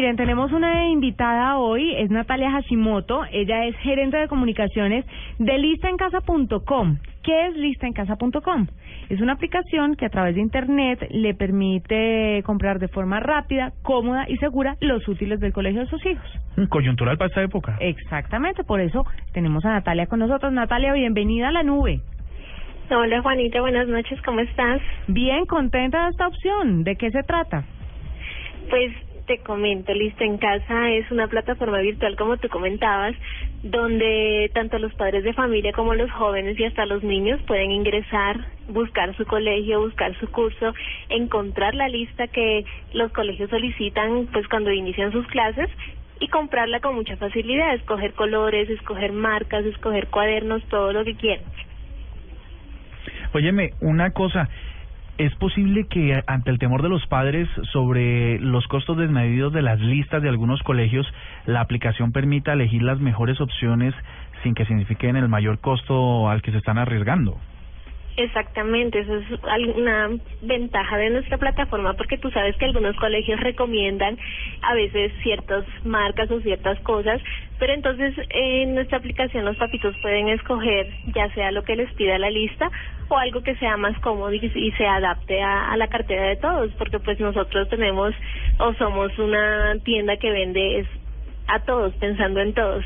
[0.00, 3.22] Miren, tenemos una invitada hoy, es Natalia Hashimoto.
[3.30, 5.04] Ella es gerente de comunicaciones
[5.38, 6.96] de listaencasa.com.
[7.22, 8.66] ¿Qué es listaencasa.com?
[9.10, 14.24] Es una aplicación que a través de Internet le permite comprar de forma rápida, cómoda
[14.26, 16.24] y segura los útiles del colegio de sus hijos.
[16.70, 17.76] Coyuntural para esta época.
[17.80, 19.04] Exactamente, por eso
[19.34, 20.50] tenemos a Natalia con nosotros.
[20.50, 22.00] Natalia, bienvenida a la nube.
[22.90, 24.80] Hola Juanita, buenas noches, ¿cómo estás?
[25.08, 26.84] Bien, contenta de esta opción.
[26.84, 27.64] ¿De qué se trata?
[28.70, 28.92] Pues
[29.30, 33.14] te comento, Listo en Casa es una plataforma virtual, como tú comentabas,
[33.62, 38.44] donde tanto los padres de familia como los jóvenes y hasta los niños pueden ingresar,
[38.66, 40.74] buscar su colegio, buscar su curso,
[41.10, 45.68] encontrar la lista que los colegios solicitan pues cuando inician sus clases
[46.18, 51.44] y comprarla con mucha facilidad, escoger colores, escoger marcas, escoger cuadernos, todo lo que quieran.
[53.32, 54.48] Óyeme, una cosa,
[55.20, 59.78] ¿es posible que ante el temor de los padres sobre los costos desmedidos de las
[59.78, 61.06] listas de algunos colegios,
[61.44, 63.94] la aplicación permita elegir las mejores opciones
[64.42, 67.36] sin que signifiquen el mayor costo al que se están arriesgando?
[68.16, 69.26] Exactamente, eso es
[69.76, 70.08] una
[70.40, 74.16] ventaja de nuestra plataforma porque tú sabes que algunos colegios recomiendan
[74.62, 77.20] a veces ciertas marcas o ciertas cosas,
[77.58, 82.18] pero entonces en nuestra aplicación los papitos pueden escoger ya sea lo que les pida
[82.18, 82.70] la lista
[83.10, 86.72] o algo que sea más cómodo y, se adapte a, a la cartera de todos,
[86.78, 88.14] porque pues nosotros tenemos
[88.58, 90.86] o somos una tienda que vende
[91.48, 92.84] a todos, pensando en todos.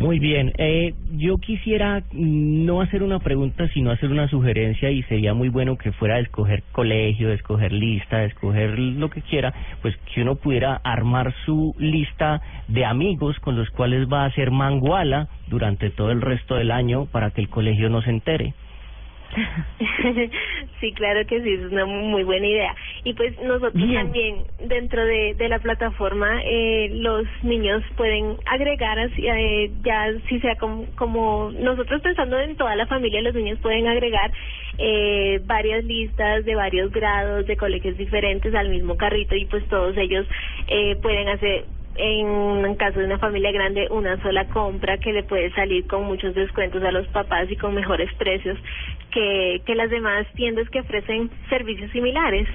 [0.00, 5.34] Muy bien, eh, yo quisiera no hacer una pregunta, sino hacer una sugerencia y sería
[5.34, 9.52] muy bueno que fuera a escoger colegio, de escoger lista, de escoger lo que quiera,
[9.82, 14.50] pues que uno pudiera armar su lista de amigos con los cuales va a hacer
[14.50, 18.54] manguala durante todo el resto del año para que el colegio no se entere.
[20.80, 22.74] sí, claro que sí, es una muy buena idea.
[23.04, 29.26] Y pues nosotros también dentro de, de la plataforma eh, los niños pueden agregar así,
[29.26, 33.86] eh, ya si sea como, como nosotros pensando en toda la familia, los niños pueden
[33.86, 34.30] agregar
[34.78, 39.96] eh, varias listas de varios grados de colegios diferentes al mismo carrito y pues todos
[39.96, 40.26] ellos
[40.68, 41.64] eh, pueden hacer
[41.96, 46.34] en caso de una familia grande, una sola compra que le puede salir con muchos
[46.34, 48.58] descuentos a los papás y con mejores precios
[49.10, 52.48] que, que las demás tiendas que ofrecen servicios similares.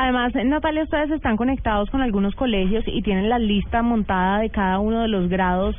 [0.00, 4.78] Además, Natalia, ustedes están conectados con algunos colegios y tienen la lista montada de cada
[4.78, 5.74] uno de los grados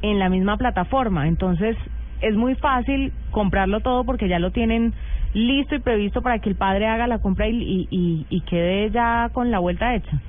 [0.00, 1.26] en la misma plataforma.
[1.26, 1.76] Entonces,
[2.20, 4.94] es muy fácil comprarlo todo porque ya lo tienen
[5.32, 9.28] listo y previsto para que el padre haga la compra y, y, y quede ya
[9.32, 10.20] con la vuelta hecha.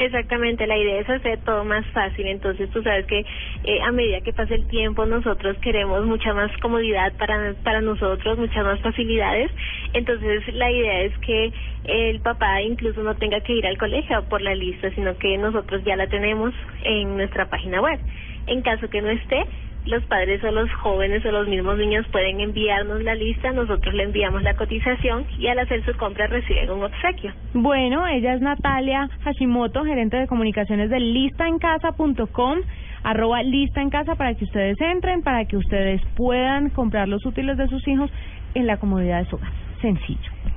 [0.00, 4.22] Exactamente, la idea es hacer todo más fácil, entonces tú sabes que eh, a medida
[4.22, 9.50] que pasa el tiempo nosotros queremos mucha más comodidad para, para nosotros, muchas más facilidades,
[9.92, 11.52] entonces la idea es que
[11.84, 15.82] el papá incluso no tenga que ir al colegio por la lista, sino que nosotros
[15.84, 17.98] ya la tenemos en nuestra página web.
[18.46, 19.44] En caso que no esté,
[19.86, 24.04] los padres o los jóvenes o los mismos niños pueden enviarnos la lista, nosotros le
[24.04, 27.32] enviamos la cotización y al hacer su compra reciben un obsequio.
[27.54, 32.58] Bueno, ella es Natalia Hashimoto, gerente de comunicaciones de listaencasa.com,
[33.02, 37.56] arroba lista en casa para que ustedes entren, para que ustedes puedan comprar los útiles
[37.56, 38.10] de sus hijos
[38.54, 39.69] en la comodidad de su hogar.
[39.80, 40.49] Sencillo.